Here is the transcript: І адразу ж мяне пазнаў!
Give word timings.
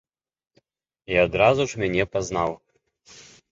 І 1.13 1.19
адразу 1.25 1.63
ж 1.75 1.83
мяне 1.83 2.03
пазнаў! 2.15 2.51